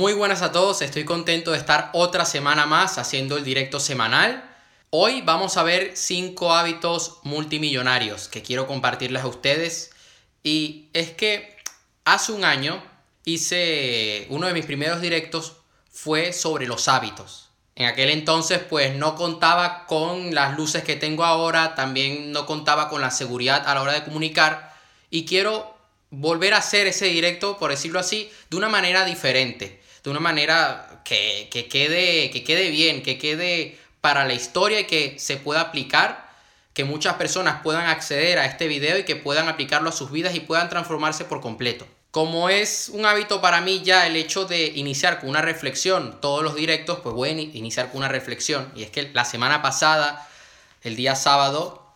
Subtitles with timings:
[0.00, 4.50] Muy buenas a todos, estoy contento de estar otra semana más haciendo el directo semanal.
[4.88, 9.90] Hoy vamos a ver 5 hábitos multimillonarios que quiero compartirles a ustedes.
[10.42, 11.54] Y es que
[12.06, 12.82] hace un año
[13.26, 15.56] hice uno de mis primeros directos
[15.92, 17.50] fue sobre los hábitos.
[17.74, 22.88] En aquel entonces pues no contaba con las luces que tengo ahora, también no contaba
[22.88, 24.74] con la seguridad a la hora de comunicar
[25.10, 25.76] y quiero
[26.08, 31.02] volver a hacer ese directo, por decirlo así, de una manera diferente de una manera
[31.04, 36.30] que, quede, que quede bien, que quede para la historia y que se pueda aplicar,
[36.72, 40.34] que muchas personas puedan acceder a este video y que puedan aplicarlo a sus vidas
[40.34, 41.86] y puedan transformarse por completo.
[42.10, 46.42] Como es un hábito para mí ya el hecho de iniciar con una reflexión, todos
[46.42, 48.72] los directos, pues voy a iniciar con una reflexión.
[48.74, 50.28] Y es que la semana pasada,
[50.82, 51.86] el día sábado,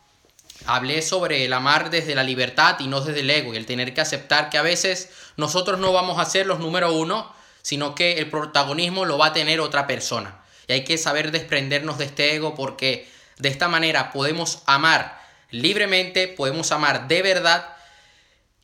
[0.67, 3.93] hablé sobre el amar desde la libertad y no desde el ego y el tener
[3.93, 7.34] que aceptar que a veces nosotros no vamos a ser los número uno,
[7.65, 10.45] sino que el protagonismo lo va a tener otra persona.
[10.69, 15.19] Y hay que saber desprendernos de este ego porque de esta manera podemos amar
[15.51, 17.75] libremente, podemos amar de verdad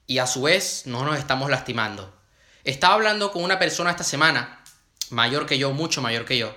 [0.07, 2.15] y a su vez no nos estamos lastimando.
[2.63, 4.63] Estaba hablando con una persona esta semana,
[5.09, 6.55] mayor que yo, mucho mayor que yo,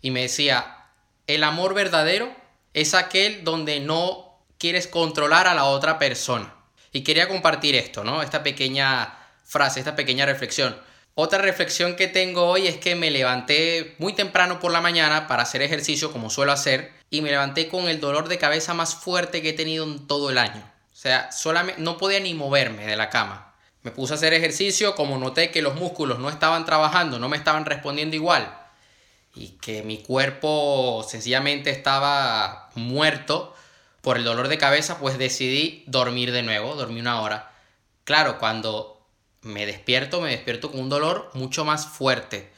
[0.00, 0.86] y me decía,
[1.26, 2.34] el amor verdadero
[2.72, 6.54] es aquel donde no quieres controlar a la otra persona.
[6.90, 8.22] Y quería compartir esto, ¿no?
[8.22, 10.74] Esta pequeña frase, esta pequeña reflexión.
[11.14, 15.42] Otra reflexión que tengo hoy es que me levanté muy temprano por la mañana para
[15.42, 19.42] hacer ejercicio como suelo hacer y me levanté con el dolor de cabeza más fuerte
[19.42, 20.62] que he tenido en todo el año.
[20.92, 23.54] O sea, solamente no podía ni moverme de la cama.
[23.82, 27.36] Me puse a hacer ejercicio como noté que los músculos no estaban trabajando, no me
[27.36, 28.58] estaban respondiendo igual
[29.34, 33.54] y que mi cuerpo sencillamente estaba muerto
[34.00, 37.52] por el dolor de cabeza, pues decidí dormir de nuevo, dormí una hora.
[38.04, 39.01] Claro, cuando
[39.42, 42.50] me despierto, me despierto con un dolor mucho más fuerte.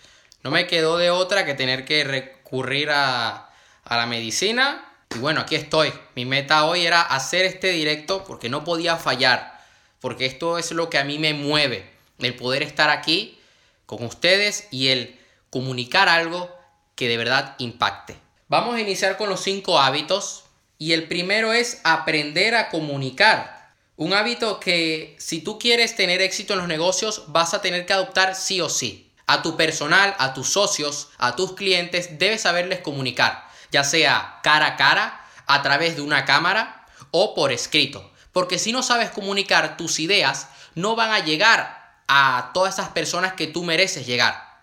[0.43, 3.51] No me quedó de otra que tener que recurrir a,
[3.85, 4.85] a la medicina.
[5.15, 5.93] Y bueno, aquí estoy.
[6.15, 9.61] Mi meta hoy era hacer este directo porque no podía fallar.
[10.01, 11.91] Porque esto es lo que a mí me mueve.
[12.19, 13.39] El poder estar aquí
[13.87, 15.19] con ustedes y el
[15.51, 16.55] comunicar algo
[16.95, 18.17] que de verdad impacte.
[18.49, 20.45] Vamos a iniciar con los cinco hábitos.
[20.77, 23.54] Y el primero es aprender a comunicar.
[23.97, 27.93] Un hábito que si tú quieres tener éxito en los negocios vas a tener que
[27.93, 29.13] adoptar sí o sí.
[29.27, 34.67] A tu personal, a tus socios, a tus clientes debes saberles comunicar, ya sea cara
[34.67, 38.11] a cara, a través de una cámara o por escrito.
[38.33, 43.35] Porque si no sabes comunicar tus ideas, no van a llegar a todas esas personas
[43.35, 44.59] que tú mereces llegar.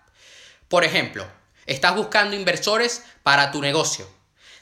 [0.68, 1.26] Por ejemplo,
[1.64, 4.06] estás buscando inversores para tu negocio.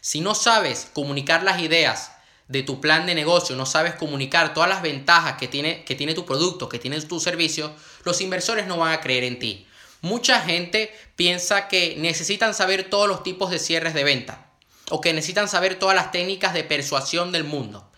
[0.01, 2.13] Si no sabes comunicar las ideas
[2.51, 6.15] de tu plan de negocio, no sabes comunicar todas las ventajas que tiene, que tiene
[6.15, 7.73] tu producto, que tiene tu servicio,
[8.03, 9.69] los inversores no van a creer en ti.
[10.01, 14.51] Mucha gente piensa que necesitan saber todos los tipos de cierres de venta
[14.91, 17.89] o que necesitan saber todas las técnicas de persuasión del mundo.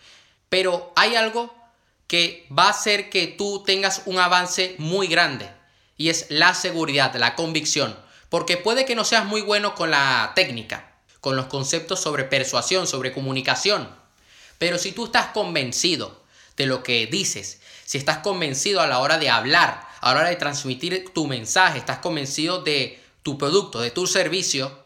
[0.49, 1.51] Pero hay algo
[2.05, 5.49] que va a hacer que tú tengas un avance muy grande
[5.97, 7.97] y es la seguridad, la convicción.
[8.29, 12.85] Porque puede que no seas muy bueno con la técnica, con los conceptos sobre persuasión,
[12.85, 14.02] sobre comunicación,
[14.57, 16.23] pero si tú estás convencido
[16.57, 20.29] de lo que dices, si estás convencido a la hora de hablar, a la hora
[20.29, 24.83] de transmitir tu mensaje, estás convencido de tu producto, de tu servicio,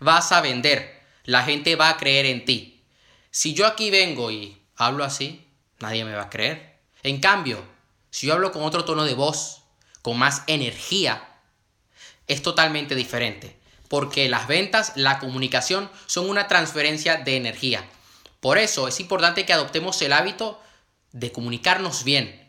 [0.00, 1.02] vas a vender.
[1.24, 2.82] La gente va a creer en ti.
[3.30, 5.46] Si yo aquí vengo y hablo así,
[5.80, 6.78] nadie me va a creer.
[7.02, 7.64] En cambio,
[8.10, 9.62] si yo hablo con otro tono de voz,
[10.02, 11.28] con más energía,
[12.26, 13.56] es totalmente diferente.
[13.88, 17.84] Porque las ventas, la comunicación son una transferencia de energía.
[18.44, 20.60] Por eso es importante que adoptemos el hábito
[21.12, 22.46] de comunicarnos bien.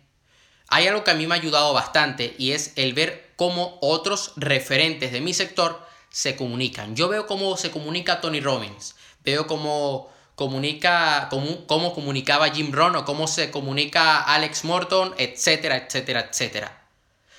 [0.67, 4.33] Hay algo que a mí me ha ayudado bastante y es el ver cómo otros
[4.35, 6.97] referentes de mi sector se comunican.
[6.97, 13.05] Yo veo cómo se comunica Tony Robbins, veo cómo comunica cómo, comunicaba Jim Rohn o
[13.05, 16.87] cómo se comunica Alex Morton, etcétera, etcétera, etcétera.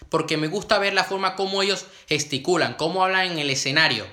[0.08, 4.06] Porque me gusta ver la forma como ellos gesticulan, cómo hablan en el escenario,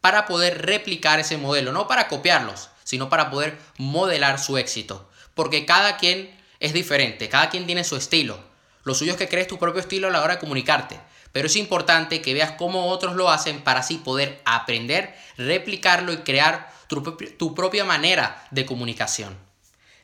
[0.00, 5.10] para poder replicar ese modelo, no para copiarlos, sino para poder modelar su éxito.
[5.34, 6.30] Porque cada quien
[6.60, 8.38] es diferente, cada quien tiene su estilo.
[8.84, 11.00] Lo suyo es que crees tu propio estilo a la hora de comunicarte.
[11.32, 16.18] Pero es importante que veas cómo otros lo hacen para así poder aprender, replicarlo y
[16.18, 17.02] crear tu,
[17.36, 19.36] tu propia manera de comunicación.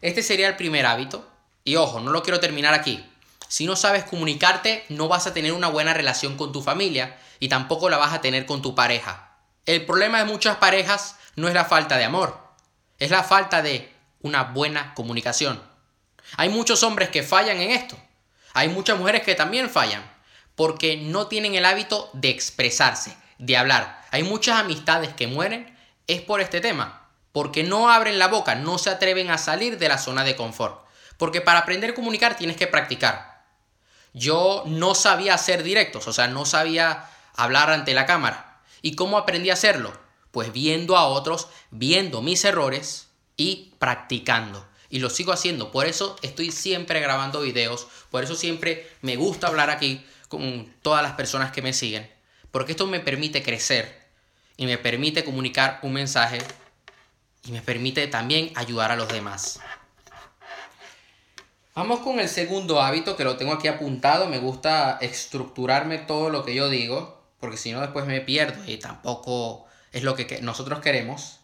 [0.01, 1.25] Este sería el primer hábito.
[1.63, 3.09] Y ojo, no lo quiero terminar aquí.
[3.47, 7.49] Si no sabes comunicarte, no vas a tener una buena relación con tu familia y
[7.49, 9.37] tampoco la vas a tener con tu pareja.
[9.67, 12.42] El problema de muchas parejas no es la falta de amor,
[13.03, 15.61] es la falta de una buena comunicación.
[16.37, 17.97] Hay muchos hombres que fallan en esto.
[18.55, 20.09] Hay muchas mujeres que también fallan.
[20.55, 24.03] porque no tienen el hábito de expresarse, de hablar.
[24.11, 25.75] Hay muchas amistades que mueren
[26.07, 29.89] es por este tema, porque no abren la boca, no se atreven a salir de
[29.89, 30.87] la zona de confort.
[31.17, 33.47] Porque para aprender a comunicar tienes que practicar.
[34.13, 38.61] Yo no sabía hacer directos, o sea, no sabía hablar ante la cámara.
[38.83, 39.99] ¿Y cómo aprendí a hacerlo?
[40.33, 44.67] Pues viendo a otros, viendo mis errores y practicando.
[44.91, 45.71] Y lo sigo haciendo.
[45.71, 47.87] Por eso estoy siempre grabando videos.
[48.11, 52.11] Por eso siempre me gusta hablar aquí con todas las personas que me siguen.
[52.51, 54.03] Porque esto me permite crecer
[54.57, 56.39] y me permite comunicar un mensaje
[57.45, 59.61] y me permite también ayudar a los demás.
[61.75, 64.29] Vamos con el segundo hábito que lo tengo aquí apuntado.
[64.29, 68.77] Me gusta estructurarme todo lo que yo digo, porque si no después me pierdo y
[68.77, 71.41] tampoco es lo que nosotros queremos.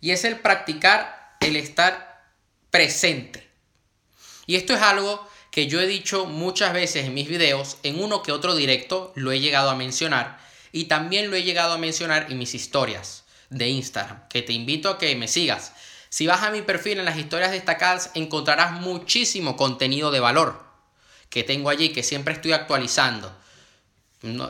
[0.00, 2.24] Y es el practicar el estar
[2.70, 3.48] presente.
[4.46, 8.22] Y esto es algo que yo he dicho muchas veces en mis videos, en uno
[8.22, 10.38] que otro directo lo he llegado a mencionar
[10.72, 14.90] y también lo he llegado a mencionar en mis historias de Instagram, que te invito
[14.90, 15.72] a que me sigas.
[16.08, 20.64] Si vas a mi perfil en las historias destacadas encontrarás muchísimo contenido de valor
[21.30, 23.32] que tengo allí, que siempre estoy actualizando.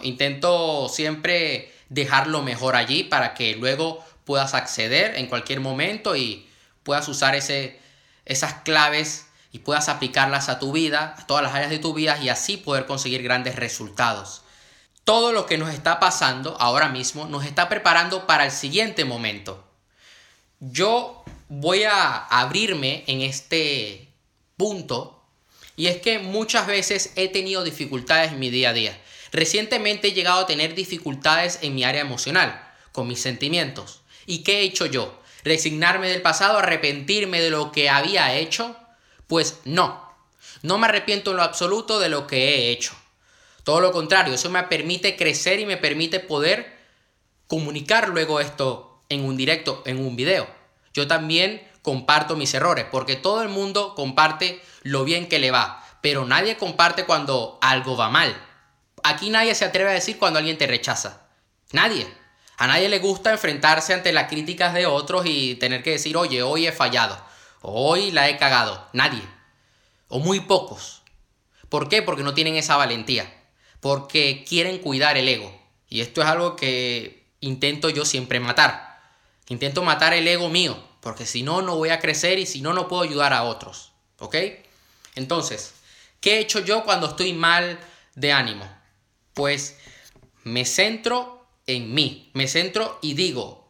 [0.03, 6.49] intento siempre dejarlo mejor allí para que luego puedas acceder en cualquier momento y
[6.83, 7.81] puedas usar ese,
[8.25, 12.19] esas claves y puedas aplicarlas a tu vida, a todas las áreas de tu vida
[12.21, 14.43] y así poder conseguir grandes resultados.
[15.05, 19.65] Todo lo que nos está pasando ahora mismo nos está preparando para el siguiente momento.
[20.59, 24.09] Yo voy a abrirme en este
[24.57, 25.23] punto
[25.77, 28.99] y es que muchas veces he tenido dificultades en mi día a día.
[29.35, 34.01] Recientemente he llegado a tener dificultades en mi área emocional, con mis sentimientos.
[34.25, 35.21] ¿Y qué he hecho yo?
[35.45, 36.57] ¿Resignarme del pasado?
[36.57, 38.75] ¿Arrepentirme de lo que había hecho?
[39.27, 40.11] Pues no.
[40.63, 42.95] No me arrepiento en lo absoluto de lo que he hecho.
[43.63, 46.79] Todo lo contrario, eso me permite crecer y me permite poder
[47.47, 50.65] comunicar luego esto en un directo, en un video
[50.95, 55.85] yo también comparto mis errores, porque todo el mundo comparte lo bien que le va,
[56.01, 58.35] pero nadie comparte cuando algo va mal.
[59.07, 61.29] Aquí nadie se atreve a decir cuando alguien te rechaza.
[61.73, 62.09] Nadie.
[62.57, 66.43] A nadie le gusta enfrentarse ante las críticas de otros y tener que decir, oye,
[66.43, 67.23] hoy he fallado,
[67.61, 68.89] hoy la he cagado.
[68.95, 69.21] Nadie.
[70.09, 71.03] O muy pocos.
[71.69, 72.01] ¿Por qué?
[72.01, 73.31] Porque no tienen esa valentía.
[73.81, 75.55] Porque quieren cuidar el ego.
[75.91, 79.03] Y esto es algo que intento yo siempre matar.
[79.49, 82.73] Intento matar el ego mío, porque si no, no voy a crecer y si no,
[82.73, 83.93] no puedo ayudar a otros.
[84.19, 84.37] ¿Ok?
[85.15, 85.75] Entonces,
[86.23, 87.79] ¿qué he hecho yo cuando estoy mal
[88.15, 88.67] de ánimo?
[89.35, 89.77] Pues
[90.43, 93.69] me centro en mí, me centro y digo,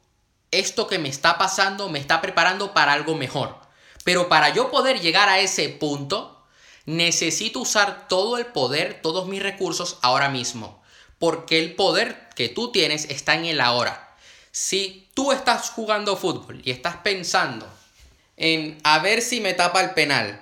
[0.51, 3.59] esto que me está pasando me está preparando para algo mejor.
[4.05, 6.45] Pero para yo poder llegar a ese punto,
[6.85, 10.83] necesito usar todo el poder, todos mis recursos ahora mismo.
[11.19, 14.17] Porque el poder que tú tienes está en el ahora.
[14.51, 17.69] Si tú estás jugando fútbol y estás pensando
[18.37, 20.41] en a ver si me tapa el penal,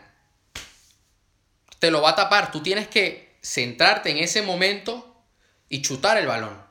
[1.79, 2.51] te lo va a tapar.
[2.51, 5.12] Tú tienes que centrarte en ese momento
[5.73, 6.63] y chutar el balón.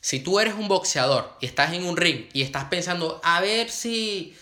[0.00, 3.70] Si tú eres un boxeador y estás en un ring y estás pensando a ver
[3.70, 4.36] si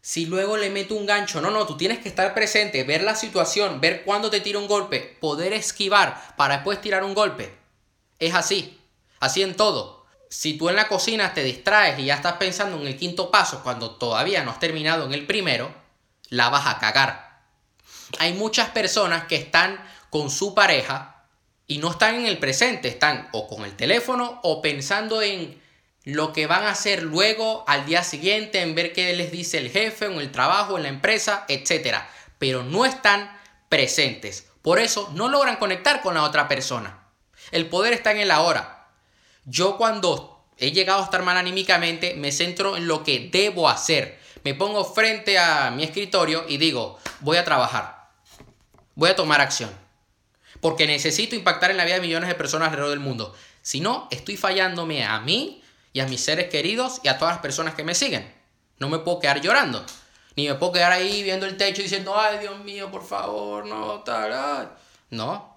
[0.00, 3.16] si luego le meto un gancho, no, no, tú tienes que estar presente, ver la
[3.16, 7.52] situación, ver cuándo te tira un golpe, poder esquivar para después tirar un golpe.
[8.18, 8.80] Es así,
[9.18, 12.86] así en todo si tú en la cocina te distraes y ya estás pensando en
[12.86, 15.74] el quinto paso cuando todavía no has terminado en el primero,
[16.28, 17.42] la vas a cagar.
[18.20, 21.19] Hay muchas personas que están con su pareja
[21.70, 25.62] y no están en el presente, están o con el teléfono o pensando en
[26.02, 29.70] lo que van a hacer luego al día siguiente, en ver qué les dice el
[29.70, 31.98] jefe, en el trabajo, en la empresa, etc.
[32.40, 33.30] Pero no están
[33.68, 34.48] presentes.
[34.62, 37.04] Por eso no logran conectar con la otra persona.
[37.52, 38.88] El poder está en el ahora.
[39.44, 44.18] Yo cuando he llegado a estar mal anímicamente, me centro en lo que debo hacer.
[44.42, 48.08] Me pongo frente a mi escritorio y digo, voy a trabajar.
[48.96, 49.70] Voy a tomar acción.
[50.60, 53.34] Porque necesito impactar en la vida de millones de personas alrededor del mundo.
[53.62, 55.62] Si no, estoy fallándome a mí
[55.92, 58.32] y a mis seres queridos y a todas las personas que me siguen.
[58.78, 59.84] No me puedo quedar llorando.
[60.36, 64.00] Ni me puedo quedar ahí viendo el techo diciendo, ay Dios mío, por favor, no,
[64.00, 64.76] tal.
[65.10, 65.56] No.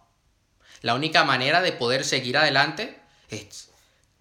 [0.82, 3.70] La única manera de poder seguir adelante es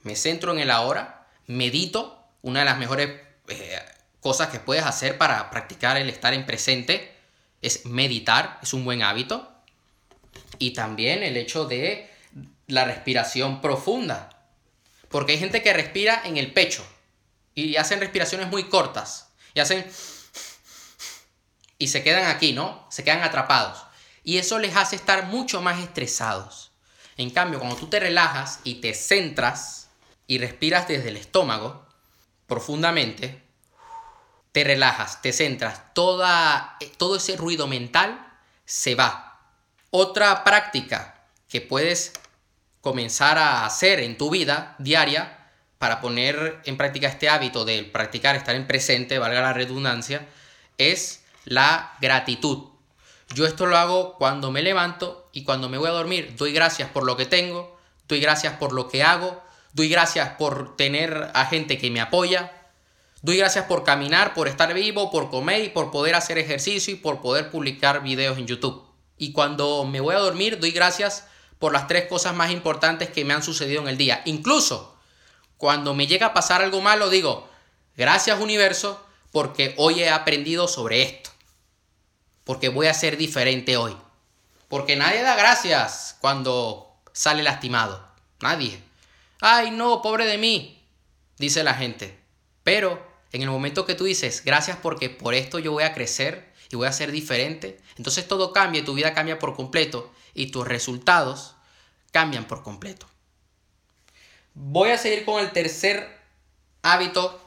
[0.03, 3.79] me centro en el ahora, medito, una de las mejores eh,
[4.21, 7.17] cosas que puedes hacer para practicar el estar en presente
[7.61, 9.52] es meditar, es un buen hábito.
[10.62, 12.09] Y también el hecho de
[12.69, 14.47] la respiración profunda.
[15.09, 16.87] Porque hay gente que respira en el pecho
[17.52, 19.33] y hacen respiraciones muy cortas.
[19.54, 19.85] Y hacen...
[21.78, 22.87] Y se quedan aquí, ¿no?
[22.92, 23.83] Se quedan atrapados.
[24.23, 26.71] Y eso les hace estar mucho más estresados.
[27.16, 29.88] En cambio, cuando tú te relajas y te centras
[30.28, 31.88] y respiras desde el estómago
[32.47, 33.42] profundamente,
[34.52, 38.33] te relajas, te centras, toda, todo ese ruido mental
[38.64, 39.32] se va.
[39.95, 42.15] Otra práctica que puedes
[42.81, 48.35] comenzar a hacer en tu vida diaria para poner en práctica este hábito de practicar,
[48.35, 50.27] estar en presente, valga la redundancia,
[50.79, 52.71] es la gratitud.
[53.35, 56.37] Yo esto lo hago cuando me levanto y cuando me voy a dormir.
[56.39, 59.43] Doy gracias por lo que tengo, doy gracias por lo que hago,
[59.75, 62.51] doy gracias por tener a gente que me apoya,
[63.21, 66.97] doy gracias por caminar, por estar vivo, por comer y por poder hacer ejercicio y
[66.97, 68.92] por poder publicar videos en YouTube.
[69.23, 71.29] Y cuando me voy a dormir, doy gracias
[71.61, 74.21] por las tres cosas más importantes que me han sucedido en el día.
[74.25, 74.99] Incluso
[75.59, 77.49] cuando me llega a pasar algo malo, digo,
[77.97, 79.00] gracias universo,
[79.31, 81.31] porque hoy he aprendido sobre esto.
[82.43, 83.97] Porque voy a ser diferente hoy.
[84.67, 88.05] Porque nadie da gracias cuando sale lastimado.
[88.41, 88.83] Nadie.
[89.41, 90.85] Ay, no, pobre de mí,
[91.38, 92.19] dice la gente.
[92.64, 93.00] Pero
[93.31, 96.76] en el momento que tú dices, gracias porque por esto yo voy a crecer y
[96.76, 101.55] voy a ser diferente, entonces todo cambia, tu vida cambia por completo y tus resultados
[102.11, 103.07] cambian por completo.
[104.55, 106.19] Voy a seguir con el tercer
[106.81, 107.38] hábito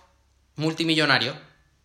[0.56, 1.36] multimillonario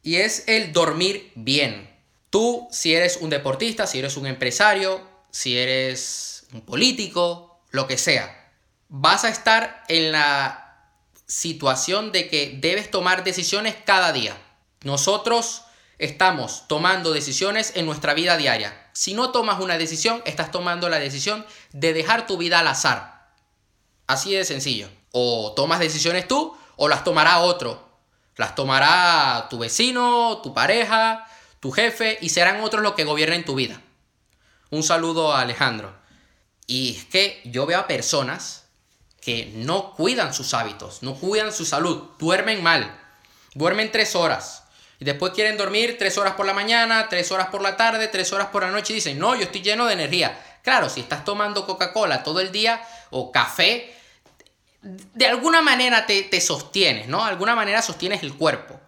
[0.02, 1.90] y es el dormir bien.
[2.28, 7.96] Tú, si eres un deportista, si eres un empresario, si eres un político, lo que
[7.96, 8.52] sea,
[8.88, 10.92] vas a estar en la
[11.26, 14.36] situación de que debes tomar decisiones cada día.
[14.82, 15.62] Nosotros
[16.00, 18.88] estamos tomando decisiones en nuestra vida diaria.
[18.92, 23.32] Si no tomas una decisión, estás tomando la decisión de dejar tu vida al azar.
[24.06, 24.88] Así de sencillo.
[25.12, 27.86] O tomas decisiones tú o las tomará otro.
[28.36, 31.26] Las tomará tu vecino, tu pareja,
[31.60, 33.82] tu jefe y serán otros los que gobiernen tu vida.
[34.70, 35.94] Un saludo a Alejandro.
[36.66, 38.64] Y es que yo veo a personas
[39.20, 42.98] que no cuidan sus hábitos, no cuidan su salud, duermen mal,
[43.54, 44.59] duermen tres horas,
[45.00, 48.32] y después quieren dormir tres horas por la mañana, tres horas por la tarde, tres
[48.34, 50.38] horas por la noche y dicen, no, yo estoy lleno de energía.
[50.62, 53.94] Claro, si estás tomando Coca-Cola todo el día o café,
[54.82, 57.24] de alguna manera te, te sostienes, ¿no?
[57.24, 58.78] De alguna manera sostienes el cuerpo.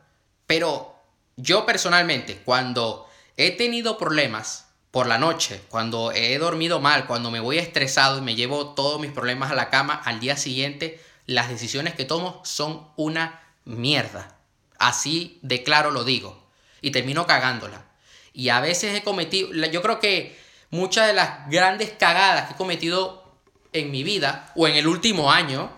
[0.46, 0.94] Pero
[1.36, 7.40] yo personalmente, cuando he tenido problemas por la noche, cuando he dormido mal, cuando me
[7.40, 11.48] voy estresado y me llevo todos mis problemas a la cama, al día siguiente las
[11.48, 14.41] decisiones que tomo son una mierda.
[14.82, 16.42] Así de claro lo digo.
[16.80, 17.84] Y termino cagándola.
[18.32, 20.36] Y a veces he cometido, yo creo que
[20.70, 23.22] muchas de las grandes cagadas que he cometido
[23.72, 25.70] en mi vida o en el último año,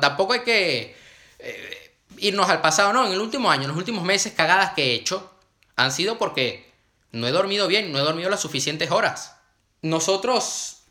[0.00, 0.96] tampoco hay que
[1.38, 4.82] eh, irnos al pasado, no, en el último año, en los últimos meses, cagadas que
[4.82, 5.32] he hecho
[5.76, 6.72] han sido porque
[7.12, 9.36] no he dormido bien, no he dormido las suficientes horas.
[9.80, 10.82] Nosotros,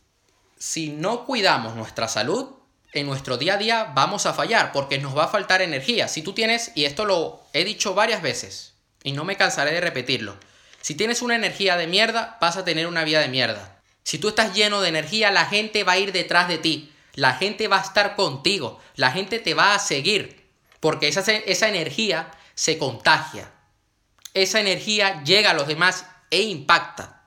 [0.57, 2.51] si no cuidamos nuestra salud,
[2.93, 6.07] en nuestro día a día vamos a fallar porque nos va a faltar energía.
[6.07, 9.81] Si tú tienes, y esto lo he dicho varias veces, y no me cansaré de
[9.81, 10.37] repetirlo,
[10.81, 13.79] si tienes una energía de mierda, vas a tener una vida de mierda.
[14.03, 17.33] Si tú estás lleno de energía, la gente va a ir detrás de ti, la
[17.33, 20.47] gente va a estar contigo, la gente te va a seguir,
[20.79, 23.51] porque esa, esa energía se contagia.
[24.33, 27.23] Esa energía llega a los demás e impacta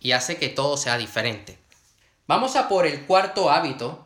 [0.00, 1.58] y hace que todo sea diferente.
[2.26, 4.03] Vamos a por el cuarto hábito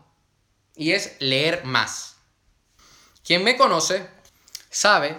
[0.79, 2.17] y es leer más.
[3.25, 4.07] Quien me conoce
[4.71, 5.19] sabe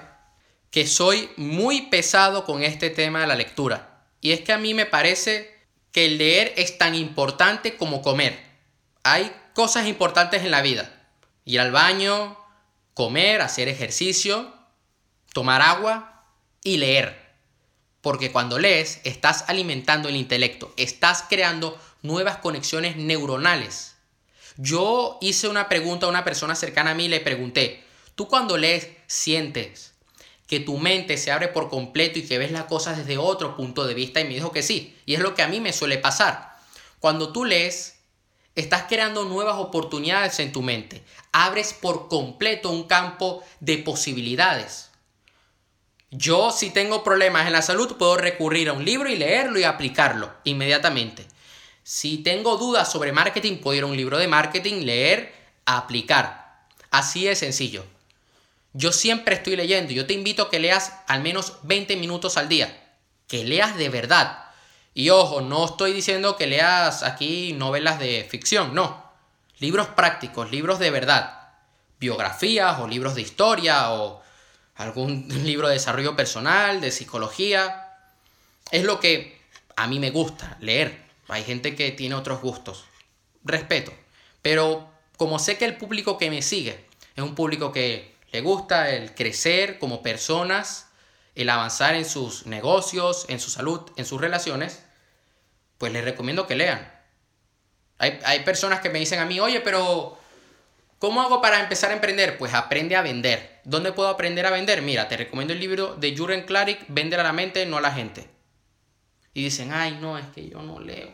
[0.71, 4.05] que soy muy pesado con este tema de la lectura.
[4.21, 5.53] Y es que a mí me parece
[5.91, 8.39] que el leer es tan importante como comer.
[9.03, 10.89] Hay cosas importantes en la vida.
[11.43, 12.37] Ir al baño,
[12.93, 14.53] comer, hacer ejercicio,
[15.33, 16.23] tomar agua
[16.63, 17.35] y leer.
[18.01, 23.88] Porque cuando lees estás alimentando el intelecto, estás creando nuevas conexiones neuronales
[24.61, 27.81] yo hice una pregunta a una persona cercana a mí y le pregunté,
[28.15, 29.93] ¿tú cuando lees sientes
[30.47, 33.87] que tu mente se abre por completo y que ves las cosas desde otro punto
[33.87, 34.19] de vista?
[34.19, 34.97] Y me dijo que sí.
[35.05, 36.57] Y es lo que a mí me suele pasar.
[36.99, 38.01] Cuando tú lees,
[38.53, 41.05] estás creando nuevas oportunidades en tu mente.
[41.31, 44.89] Abres por completo un campo de posibilidades.
[46.11, 49.63] Yo si tengo problemas en la salud puedo recurrir a un libro y leerlo y
[49.63, 51.25] aplicarlo inmediatamente.
[51.91, 55.33] Si tengo dudas sobre marketing, puedo ir a un libro de marketing, leer,
[55.65, 56.67] aplicar.
[56.91, 57.83] Así de sencillo.
[58.73, 59.91] Yo siempre estoy leyendo.
[59.91, 62.79] Yo te invito a que leas al menos 20 minutos al día.
[63.27, 64.51] Que leas de verdad.
[64.93, 69.11] Y ojo, no estoy diciendo que leas aquí novelas de ficción, no.
[69.57, 71.53] Libros prácticos, libros de verdad.
[71.99, 74.21] Biografías o libros de historia o
[74.75, 77.97] algún libro de desarrollo personal, de psicología.
[78.69, 79.41] Es lo que
[79.75, 81.08] a mí me gusta leer.
[81.29, 82.85] Hay gente que tiene otros gustos.
[83.43, 83.93] Respeto.
[84.41, 88.89] Pero como sé que el público que me sigue es un público que le gusta
[88.89, 90.87] el crecer como personas,
[91.35, 94.83] el avanzar en sus negocios, en su salud, en sus relaciones,
[95.77, 96.91] pues les recomiendo que lean.
[97.97, 100.17] Hay, hay personas que me dicen a mí, oye, pero
[100.99, 102.37] ¿cómo hago para empezar a emprender?
[102.37, 103.59] Pues aprende a vender.
[103.63, 104.81] ¿Dónde puedo aprender a vender?
[104.81, 107.91] Mira, te recomiendo el libro de Juren Clarick, Vende a la mente, no a la
[107.91, 108.29] gente.
[109.33, 111.13] Y dicen, ay, no, es que yo no leo.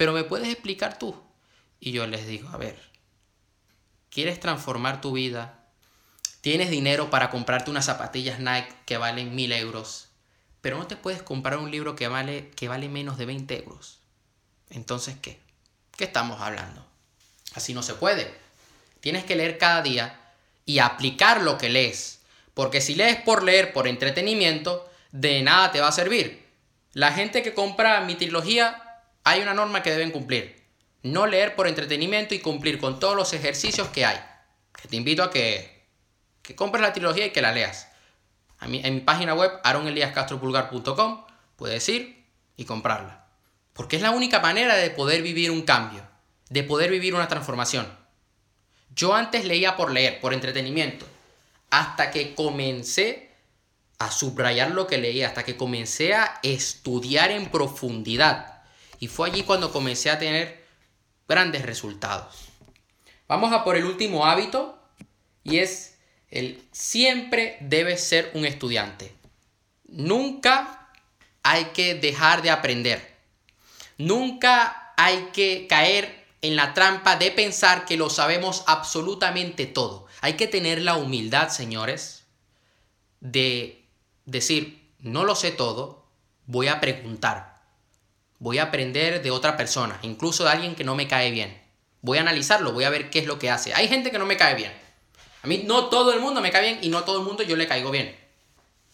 [0.00, 1.14] Pero me puedes explicar tú.
[1.78, 2.80] Y yo les digo, a ver,
[4.08, 5.58] ¿quieres transformar tu vida?
[6.40, 10.08] ¿Tienes dinero para comprarte unas zapatillas Nike que valen mil euros?
[10.62, 13.98] Pero no te puedes comprar un libro que vale, que vale menos de 20 euros.
[14.70, 15.38] Entonces, ¿qué?
[15.98, 16.86] ¿Qué estamos hablando?
[17.52, 18.34] Así no se puede.
[19.00, 20.18] Tienes que leer cada día
[20.64, 22.22] y aplicar lo que lees.
[22.54, 26.48] Porque si lees por leer, por entretenimiento, de nada te va a servir.
[26.94, 28.89] La gente que compra mi trilogía,
[29.30, 30.60] hay una norma que deben cumplir
[31.02, 34.20] no leer por entretenimiento y cumplir con todos los ejercicios que hay.
[34.80, 35.86] Que te invito a que,
[36.42, 37.88] que compres la trilogía y que la leas.
[38.60, 41.24] En mi página web, aroneliascastropulgar.com,
[41.56, 43.24] puedes ir y comprarla.
[43.72, 46.06] Porque es la única manera de poder vivir un cambio,
[46.50, 47.88] de poder vivir una transformación.
[48.94, 51.06] Yo antes leía por leer, por entretenimiento,
[51.70, 53.30] hasta que comencé
[53.98, 58.59] a subrayar lo que leía, hasta que comencé a estudiar en profundidad.
[59.00, 60.62] Y fue allí cuando comencé a tener
[61.26, 62.50] grandes resultados.
[63.26, 64.78] Vamos a por el último hábito
[65.42, 65.96] y es
[66.28, 69.12] el siempre debes ser un estudiante.
[69.88, 70.92] Nunca
[71.42, 73.16] hay que dejar de aprender.
[73.96, 80.06] Nunca hay que caer en la trampa de pensar que lo sabemos absolutamente todo.
[80.20, 82.24] Hay que tener la humildad, señores,
[83.20, 83.86] de
[84.26, 86.04] decir, no lo sé todo,
[86.46, 87.59] voy a preguntar
[88.40, 91.62] voy a aprender de otra persona, incluso de alguien que no me cae bien.
[92.00, 93.72] Voy a analizarlo, voy a ver qué es lo que hace.
[93.74, 94.72] Hay gente que no me cae bien.
[95.42, 97.54] A mí no todo el mundo me cae bien y no todo el mundo yo
[97.54, 98.16] le caigo bien.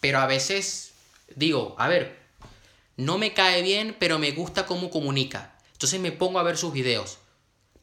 [0.01, 0.91] Pero a veces
[1.35, 2.19] digo, a ver,
[2.97, 5.55] no me cae bien, pero me gusta cómo comunica.
[5.71, 7.19] Entonces me pongo a ver sus videos.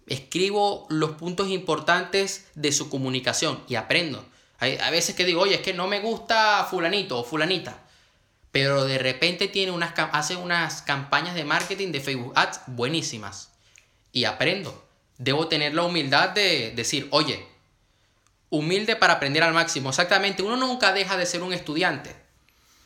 [0.06, 4.22] Escribo los puntos importantes de su comunicación y aprendo.
[4.58, 7.83] Hay a veces que digo, oye, es que no me gusta fulanito o fulanita
[8.54, 13.50] pero de repente tiene unas, hace unas campañas de marketing de Facebook Ads buenísimas.
[14.12, 14.86] Y aprendo.
[15.18, 17.44] Debo tener la humildad de decir, oye,
[18.50, 19.88] humilde para aprender al máximo.
[19.88, 22.14] Exactamente, uno nunca deja de ser un estudiante.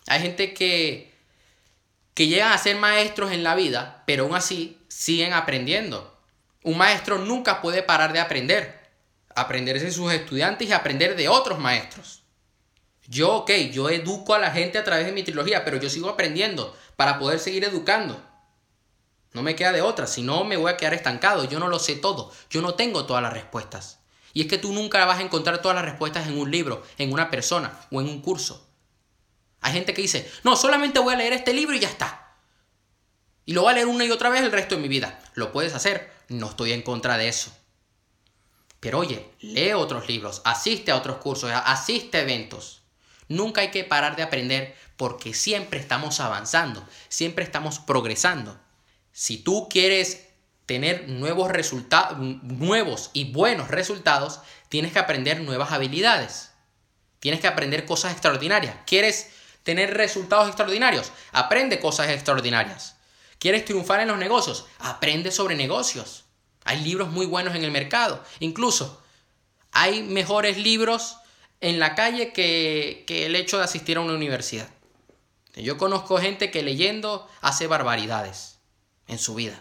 [0.06, 1.12] Hay gente que,
[2.14, 6.18] que llegan a ser maestros en la vida, pero aún así siguen aprendiendo.
[6.62, 8.88] Un maestro nunca puede parar de aprender.
[9.34, 12.22] Aprender de sus estudiantes y aprender de otros maestros.
[13.08, 16.10] Yo, ok, yo educo a la gente a través de mi trilogía, pero yo sigo
[16.10, 18.22] aprendiendo para poder seguir educando.
[19.32, 21.44] No me queda de otra, si no me voy a quedar estancado.
[21.44, 24.00] Yo no lo sé todo, yo no tengo todas las respuestas.
[24.34, 27.12] Y es que tú nunca vas a encontrar todas las respuestas en un libro, en
[27.12, 28.68] una persona o en un curso.
[29.62, 32.36] Hay gente que dice, no, solamente voy a leer este libro y ya está.
[33.46, 35.18] Y lo voy a leer una y otra vez el resto de mi vida.
[35.32, 37.50] Lo puedes hacer, no estoy en contra de eso.
[38.80, 42.82] Pero oye, lee otros libros, asiste a otros cursos, asiste a eventos.
[43.28, 48.58] Nunca hay que parar de aprender porque siempre estamos avanzando, siempre estamos progresando.
[49.12, 50.28] Si tú quieres
[50.66, 56.50] tener nuevos resultados, nuevos y buenos resultados, tienes que aprender nuevas habilidades.
[57.20, 58.76] Tienes que aprender cosas extraordinarias.
[58.86, 59.30] ¿Quieres
[59.62, 61.10] tener resultados extraordinarios?
[61.32, 62.96] Aprende cosas extraordinarias.
[63.38, 64.66] ¿Quieres triunfar en los negocios?
[64.78, 66.24] Aprende sobre negocios.
[66.64, 68.22] Hay libros muy buenos en el mercado.
[68.40, 69.02] Incluso
[69.72, 71.16] hay mejores libros
[71.60, 74.68] en la calle que, el hecho de asistir a una universidad.
[75.54, 78.58] Yo conozco gente que leyendo hace barbaridades
[79.08, 79.60] en su vida.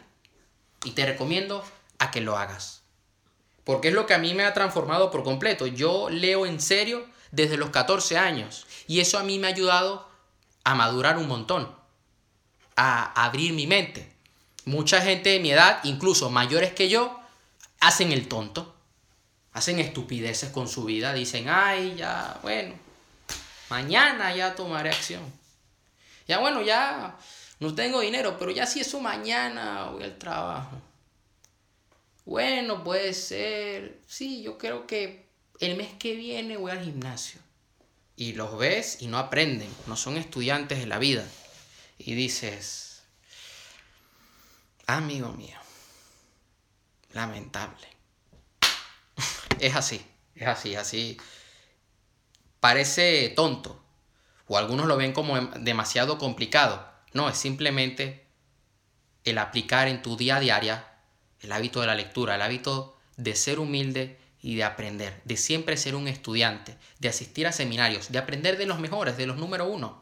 [0.84, 1.64] Y te recomiendo
[1.98, 2.84] a que lo hagas.
[3.64, 5.66] Porque es lo que a mí me ha transformado por completo.
[5.66, 8.68] Yo leo en serio desde los 14 años.
[8.88, 10.08] Y eso a mí me ha ayudado
[10.64, 11.76] a madurar un montón.
[12.76, 14.14] A abrir mi mente.
[14.66, 17.20] Mucha gente de mi edad, incluso mayores que yo,
[17.80, 18.77] hacen el tonto
[19.58, 22.76] hacen estupideces con su vida, dicen, ay, ya, bueno,
[23.70, 25.24] mañana ya tomaré acción.
[26.28, 27.18] Ya, bueno, ya
[27.60, 30.80] no tengo dinero, pero ya si eso mañana voy al trabajo.
[32.24, 35.26] Bueno, puede ser, sí, yo creo que
[35.60, 37.42] el mes que viene voy al gimnasio.
[38.16, 41.28] Y los ves y no aprenden, no son estudiantes de la vida.
[41.98, 43.02] Y dices,
[44.86, 45.58] amigo mío,
[47.14, 47.97] lamentable.
[49.60, 51.18] Es así, es así, así.
[52.60, 53.84] Parece tonto,
[54.48, 56.88] o algunos lo ven como demasiado complicado.
[57.14, 58.26] No, es simplemente
[59.24, 60.88] el aplicar en tu día a día
[61.42, 65.78] el hábito de la lectura, el hábito de ser humilde y de aprender, de siempre
[65.78, 69.66] ser un estudiante, de asistir a seminarios, de aprender de los mejores, de los número
[69.66, 70.00] uno.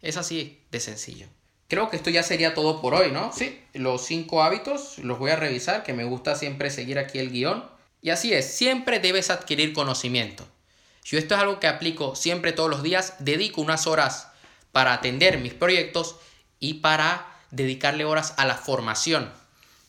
[0.00, 1.28] Es así de sencillo.
[1.68, 3.32] Creo que esto ya sería todo por hoy, ¿no?
[3.32, 7.30] Sí, los cinco hábitos los voy a revisar, que me gusta siempre seguir aquí el
[7.30, 7.64] guion.
[8.04, 10.46] Y así es, siempre debes adquirir conocimiento.
[11.04, 14.28] Yo esto es algo que aplico siempre todos los días, dedico unas horas
[14.72, 16.16] para atender mis proyectos
[16.60, 19.32] y para dedicarle horas a la formación.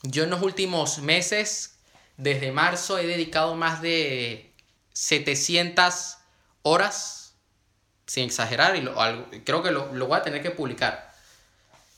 [0.02, 1.76] Yo en los últimos meses,
[2.16, 4.54] desde marzo, he dedicado más de
[4.94, 6.16] 700
[6.62, 7.34] horas,
[8.08, 11.14] sin exagerar, y creo que lo, lo voy a tener que publicar.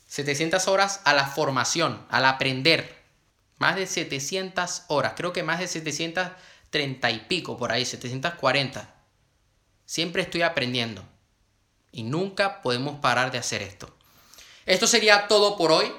[0.07, 2.96] 700 horas a la formación, al aprender.
[3.57, 8.93] Más de 700 horas, creo que más de 730 y pico por ahí, 740.
[9.85, 11.03] Siempre estoy aprendiendo
[11.91, 13.95] y nunca podemos parar de hacer esto.
[14.65, 15.91] Esto sería todo por hoy.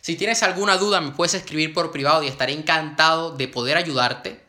[0.00, 4.44] Si tienes alguna duda me puedes escribir por privado y estaré encantado de poder ayudarte.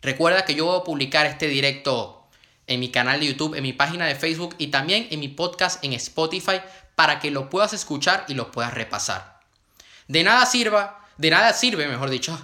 [0.00, 2.28] Recuerda que yo voy a publicar este directo
[2.66, 5.82] en mi canal de YouTube, en mi página de Facebook y también en mi podcast
[5.84, 6.60] en Spotify
[6.94, 9.40] para que lo puedas escuchar y lo puedas repasar.
[10.06, 12.38] De nada sirva, de nada sirve, mejor dicho,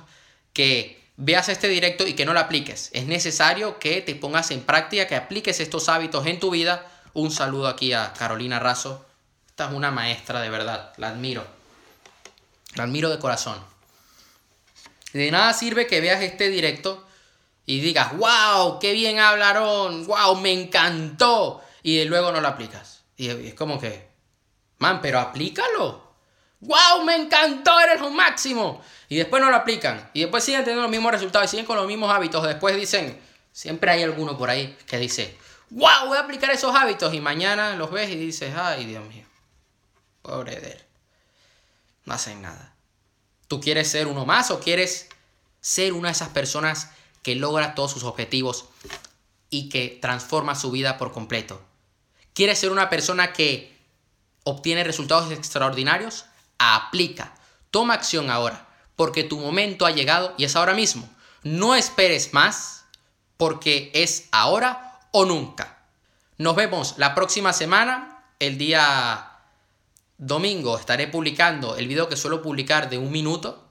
[0.53, 2.91] que veas este directo y que no lo apliques.
[2.93, 6.87] Es necesario que te pongas en práctica, que apliques estos hábitos en tu vida.
[7.15, 9.07] Un saludo aquí a Carolina Razo.
[9.49, 11.47] Esta es una maestra de verdad, la admiro.
[12.75, 13.59] La admiro de corazón.
[15.15, 17.07] De nada sirve que veas este directo
[17.65, 21.63] y digas, wow, qué bien hablaron, wow, me encantó.
[21.83, 23.05] Y luego no lo aplicas.
[23.17, 24.07] Y es como que,
[24.79, 26.06] Man, pero aplícalo.
[26.61, 27.05] ¡Wow!
[27.05, 28.83] Me encantó, eres un máximo.
[29.09, 30.11] Y después no lo aplican.
[30.15, 32.47] Y después siguen teniendo los mismos resultados y siguen con los mismos hábitos.
[32.47, 33.21] Después dicen,
[33.53, 35.37] siempre hay alguno por ahí que dice,
[35.71, 36.09] ¡Wow!
[36.09, 37.13] Voy a aplicar esos hábitos.
[37.15, 39.25] Y mañana los ves y dices, ¡ay, Dios mío!
[40.23, 40.87] Pobre Eder.
[42.05, 42.75] No hacen nada.
[43.49, 45.09] ¿Tú quieres ser uno más o quieres
[45.61, 46.91] ser una de esas personas
[47.23, 48.67] que logra todos sus objetivos
[49.51, 51.61] y que transforma su vida por completo?
[52.33, 53.77] ¿Quieres ser una persona que
[54.45, 56.27] obtiene resultados extraordinarios,
[56.59, 57.35] aplica,
[57.71, 58.67] toma acción ahora,
[58.97, 61.09] porque tu momento ha llegado y es ahora mismo.
[61.43, 62.85] No esperes más,
[63.37, 65.79] porque es ahora o nunca.
[66.39, 69.31] Nos vemos la próxima semana, el día
[70.19, 73.69] domingo estaré publicando el video que suelo publicar de un minuto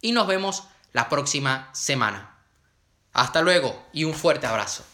[0.00, 2.36] y nos vemos la próxima semana.
[3.12, 4.84] Hasta luego y un fuerte abrazo.